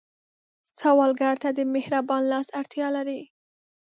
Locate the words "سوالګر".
0.79-1.35